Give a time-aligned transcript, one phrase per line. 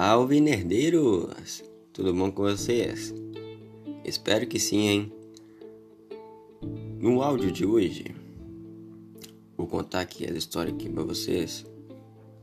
[0.00, 1.64] Salve nerdeiros!
[1.92, 3.12] Tudo bom com vocês?
[4.04, 5.12] Espero que sim, hein?
[7.00, 8.14] No áudio de hoje,
[9.56, 11.66] vou contar aqui a história aqui para vocês.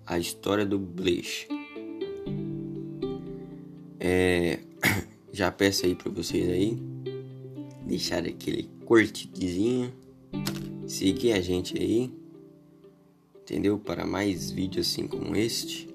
[0.05, 1.47] A história do Bleach.
[4.01, 4.59] É,
[5.31, 6.77] já peço aí para vocês aí
[7.87, 9.93] deixar aquele curtidinho,
[10.85, 12.11] seguir a gente aí,
[13.41, 13.79] entendeu?
[13.79, 15.94] Para mais vídeos assim como este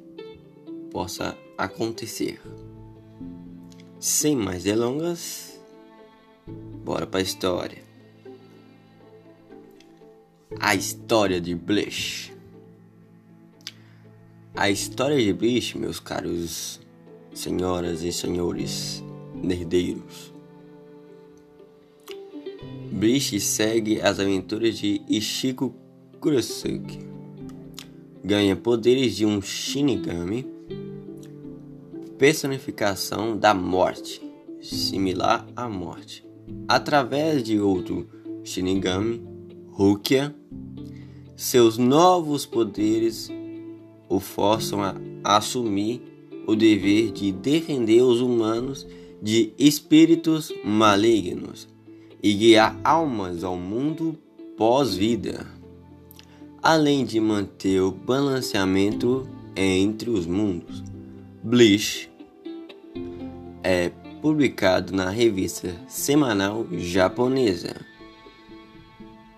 [0.91, 2.41] possa acontecer.
[3.99, 5.61] Sem mais delongas,
[6.85, 7.83] bora para a história.
[10.59, 12.35] A história de Bleach.
[14.55, 16.81] A história de Bleach, meus caros
[17.33, 19.03] senhoras e senhores
[19.35, 20.35] nerdeiros.
[22.91, 25.75] Bleach segue as aventuras de Ishiko
[26.19, 26.99] Kurosaki.
[28.25, 30.60] Ganha poderes de um Shinigami
[32.21, 34.21] personificação da morte,
[34.61, 36.23] similar à morte,
[36.69, 38.07] através de outro
[38.45, 39.27] Shinigami,
[39.71, 40.35] Rukia.
[41.35, 43.31] Seus novos poderes
[44.07, 46.03] o forçam a assumir
[46.47, 48.87] o dever de defender os humanos
[49.23, 51.67] de espíritos malignos
[52.23, 54.15] e guiar almas ao mundo
[54.59, 55.47] pós-vida,
[56.63, 59.27] além de manter o balanceamento
[59.57, 60.85] entre os mundos.
[61.43, 62.10] Bleach
[63.63, 67.75] é publicado na revista semanal japonesa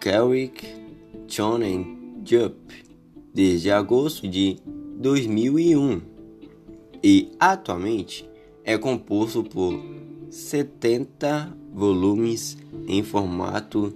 [0.01, 0.67] Karik
[1.29, 2.57] Shonen Jump
[3.33, 4.59] desde agosto de
[4.99, 6.01] 2001
[7.03, 8.29] e atualmente
[8.65, 9.81] é composto por
[10.31, 12.57] 70 volumes
[12.87, 13.93] em formato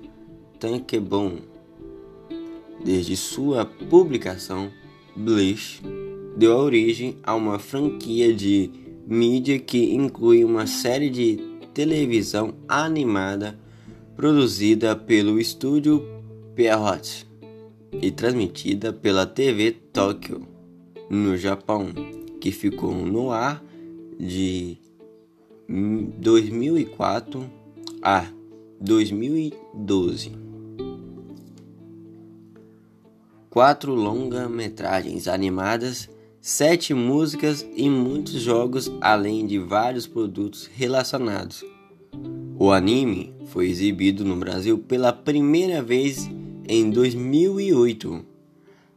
[0.58, 1.38] tankebon.
[2.84, 4.70] Desde sua publicação,
[5.16, 5.82] Bleach
[6.36, 11.36] deu origem a uma franquia de mídia que inclui uma série de
[11.72, 13.56] televisão animada
[14.16, 16.02] produzida pelo estúdio
[16.54, 17.26] Pierrot
[17.92, 20.46] e transmitida pela TV Tóquio,
[21.08, 21.92] no Japão,
[22.40, 23.62] que ficou no ar
[24.18, 24.76] de
[25.68, 27.48] 2004
[28.02, 28.26] a
[28.80, 30.32] 2012.
[33.50, 36.10] Quatro longa-metragens animadas
[36.46, 41.64] sete músicas e muitos jogos, além de vários produtos relacionados.
[42.56, 46.30] O anime foi exibido no Brasil pela primeira vez
[46.68, 48.24] em 2008,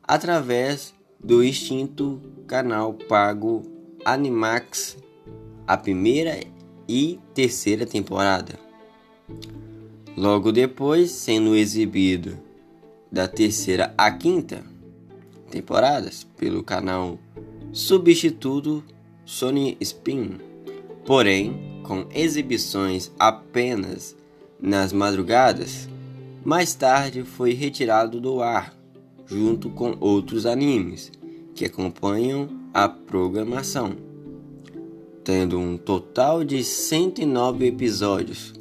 [0.03, 3.63] através do extinto canal pago
[4.05, 4.95] Animax,
[5.65, 6.39] a primeira
[6.87, 8.59] e terceira temporada.
[10.15, 12.37] Logo depois, sendo exibido
[13.11, 14.63] da terceira à quinta
[15.49, 17.17] temporadas pelo canal
[17.71, 18.83] substituto
[19.25, 20.39] Sony Spin,
[21.05, 24.15] porém com exibições apenas
[24.59, 25.87] nas madrugadas.
[26.43, 28.73] Mais tarde foi retirado do ar,
[29.25, 31.11] junto com outros animes
[31.53, 33.95] que acompanham a programação,
[35.23, 38.53] tendo um total de 109 episódios.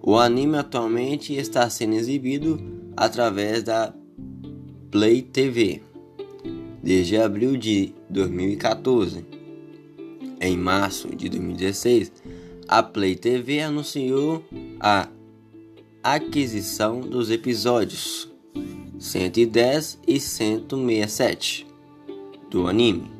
[0.00, 2.60] O anime atualmente está sendo exibido
[2.96, 3.92] através da
[4.90, 5.82] Play TV
[6.84, 9.26] desde abril de 2014.
[10.40, 12.12] Em março de 2016,
[12.68, 14.44] a Play TV anunciou
[14.78, 15.08] a
[16.02, 18.32] aquisição dos episódios
[18.98, 21.66] 110 e 167
[22.50, 23.10] do anime,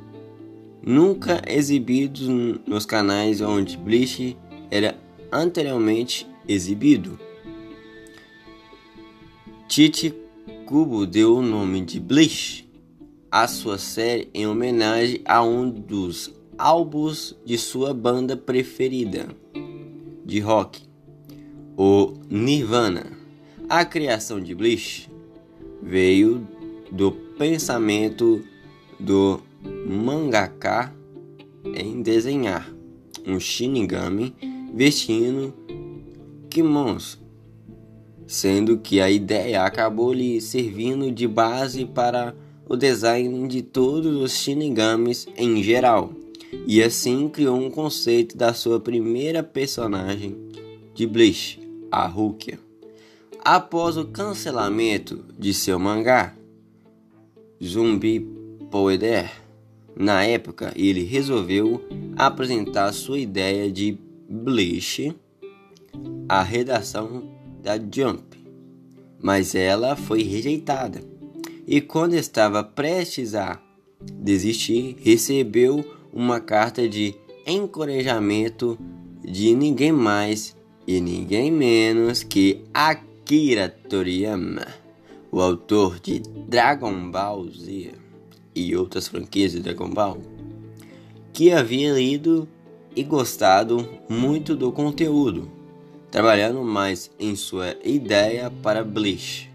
[0.83, 2.29] nunca exibidos
[2.67, 4.37] nos canais onde Bleach
[4.71, 4.97] era
[5.33, 7.19] anteriormente exibido.
[9.67, 10.15] Tite
[10.67, 12.64] Kubo deu o nome de Bleach
[13.35, 19.27] a sua série em homenagem a um dos álbuns de sua banda preferida
[20.25, 20.81] de rock,
[21.77, 23.11] o Nirvana.
[23.69, 25.11] A criação de Bleach
[25.83, 26.47] veio
[26.93, 28.41] do pensamento
[29.01, 29.41] do
[29.85, 30.95] mangaka
[31.75, 32.73] em desenhar
[33.27, 34.33] um Shinigami
[34.73, 35.53] vestindo
[36.49, 37.21] kimonos,
[38.29, 42.33] sendo que a ideia acabou lhe servindo de base para
[42.67, 46.13] o design de todos os Shinigamis em geral,
[46.67, 50.37] e assim criou um conceito da sua primeira personagem
[50.95, 52.59] de Bleach, a Rukia.
[53.45, 56.35] Após o cancelamento de seu mangá,
[57.63, 58.21] Zumbi
[58.71, 59.31] Poeder,
[59.97, 61.85] na época ele resolveu
[62.17, 65.15] apresentar sua ideia de Bleach
[66.29, 67.25] à redação
[67.63, 68.23] da Jump,
[69.21, 71.14] mas ela foi rejeitada
[71.67, 73.61] e quando estava prestes a
[74.13, 77.15] desistir, recebeu uma carta de
[77.47, 78.79] encorajamento
[79.23, 80.57] de ninguém mais
[80.87, 84.67] e ninguém menos que Akira Toriyama,
[85.33, 87.93] o autor de Dragon Ball Z
[88.55, 90.19] e outras franquias de Dragon Ball,
[91.33, 92.47] que havia lido
[92.95, 95.51] e gostado muito do conteúdo,
[96.11, 99.54] trabalhando mais em sua ideia para Bleach.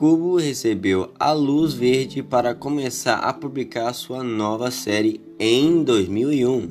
[0.00, 6.70] Kubo recebeu a luz verde para começar a publicar sua nova série em 2001.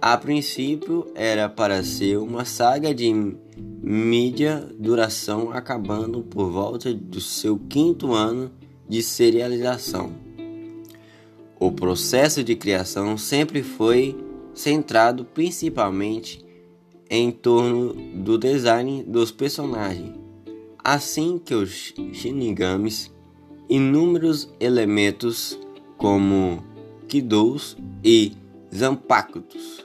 [0.00, 3.12] A princípio era para ser uma saga de
[3.82, 8.48] mídia duração acabando por volta do seu quinto ano
[8.88, 10.12] de serialização.
[11.58, 14.16] O processo de criação sempre foi
[14.54, 16.44] centrado principalmente
[17.10, 20.23] em torno do design dos personagens
[20.84, 23.10] assim que os Shinigamis,
[23.70, 25.58] inúmeros elementos
[25.96, 26.62] como
[27.08, 28.32] Kidous e
[28.72, 29.82] Zanpakutos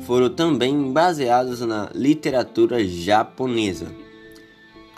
[0.00, 3.94] foram também baseados na literatura japonesa.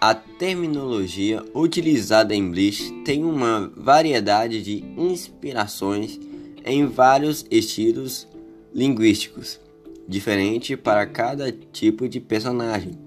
[0.01, 6.19] A terminologia utilizada em Bleach tem uma variedade de inspirações
[6.65, 8.27] em vários estilos
[8.75, 9.61] linguísticos,
[10.09, 12.99] diferente para cada tipo de personagem.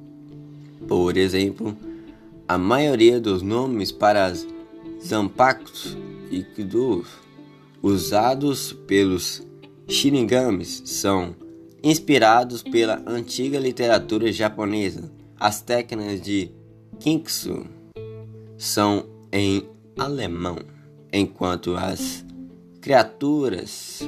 [0.88, 1.75] Por exemplo,
[2.47, 4.47] a maioria dos nomes para as
[5.03, 5.97] Zanpakutos
[6.30, 7.07] e Kidus
[7.81, 9.45] usados pelos
[9.88, 11.36] Shinigamis são
[11.83, 15.12] inspirados pela antiga literatura japonesa.
[15.39, 16.50] As técnicas de
[17.00, 17.65] Kinksu
[18.57, 20.57] são em alemão,
[21.13, 22.25] enquanto as
[22.81, 24.00] criaturas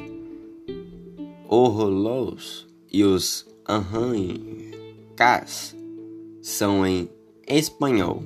[1.47, 4.15] Horrorlos e os Anhankas
[6.41, 7.09] são em
[7.47, 8.21] espanhol.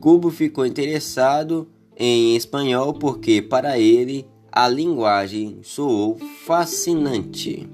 [0.00, 7.68] Cubo ficou interessado em espanhol porque, para ele, a linguagem soou fascinante.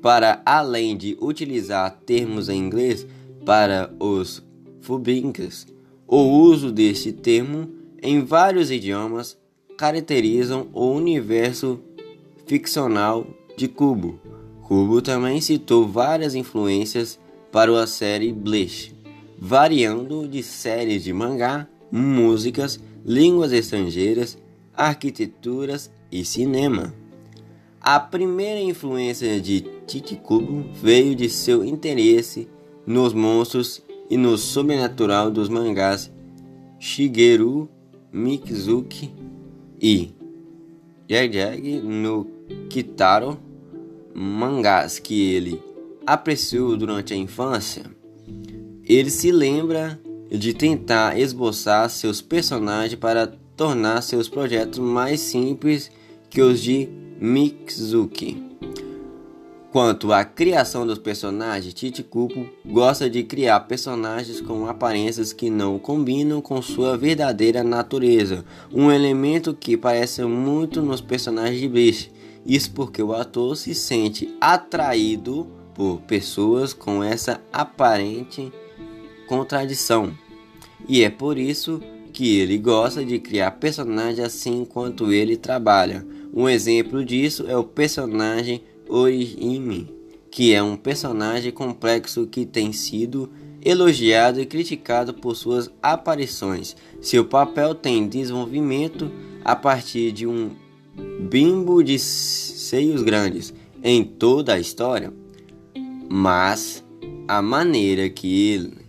[0.00, 3.06] Para além de utilizar termos em inglês
[3.44, 4.42] para os
[4.80, 5.66] fubinkas,
[6.08, 7.68] o uso deste termo
[8.02, 9.38] em vários idiomas
[9.76, 11.80] caracterizam o universo
[12.46, 13.26] ficcional
[13.56, 14.18] de Cubo.
[14.62, 17.20] Cubo também citou várias influências
[17.52, 19.01] para a série Bleach
[19.44, 24.38] variando de séries de mangá, músicas, línguas estrangeiras,
[24.72, 26.94] arquiteturas e cinema.
[27.80, 32.48] A primeira influência de Chichikubo veio de seu interesse
[32.86, 36.08] nos monstros e no sobrenatural dos mangás
[36.78, 37.68] Shigeru
[38.12, 39.12] Mikizuki
[39.82, 40.14] e
[41.08, 42.28] Jag no
[42.70, 43.40] Kitaro,
[44.14, 45.60] mangás que ele
[46.06, 48.01] apreciou durante a infância.
[48.84, 50.00] Ele se lembra
[50.30, 55.90] de tentar esboçar seus personagens para tornar seus projetos mais simples
[56.28, 56.88] que os de
[57.20, 58.42] Mizuki.
[59.70, 65.78] Quanto à criação dos personagens, Tite Kupo gosta de criar personagens com aparências que não
[65.78, 72.12] combinam com sua verdadeira natureza, um elemento que parece muito nos personagens de Bleach.
[72.44, 78.52] Isso porque o ator se sente atraído por pessoas com essa aparente
[79.32, 80.12] contradição.
[80.86, 81.80] E é por isso
[82.12, 86.06] que ele gosta de criar personagens assim enquanto ele trabalha.
[86.34, 89.88] Um exemplo disso é o personagem Orihime,
[90.30, 93.30] que é um personagem complexo que tem sido
[93.64, 96.76] elogiado e criticado por suas aparições.
[97.00, 99.10] Seu papel tem desenvolvimento
[99.42, 100.50] a partir de um
[101.30, 105.10] bimbo de seios grandes em toda a história,
[106.10, 106.84] mas
[107.26, 108.81] a maneira que ele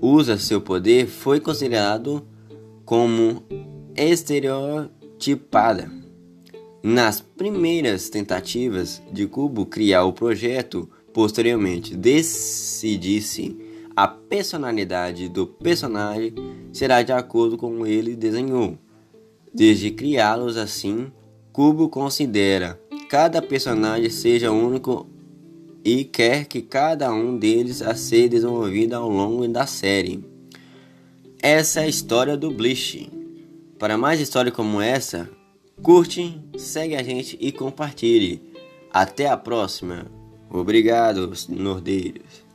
[0.00, 2.26] usa seu poder foi considerado
[2.84, 3.42] como
[3.94, 5.90] estereotipada.
[6.82, 13.56] Nas primeiras tentativas de Kubo criar o projeto, posteriormente decidisse
[13.96, 16.34] a personalidade do personagem
[16.72, 18.78] será de acordo com ele desenhou.
[19.52, 21.10] Desde criá-los assim,
[21.50, 25.08] Kubo considera cada personagem seja único
[25.86, 30.24] e quer que cada um deles a ser desenvolvido ao longo da série.
[31.40, 33.08] Essa é a história do Bleach.
[33.78, 35.30] Para mais histórias como essa,
[35.80, 38.42] curte, segue a gente e compartilhe.
[38.92, 40.10] Até a próxima.
[40.50, 42.45] Obrigado, nordeiros.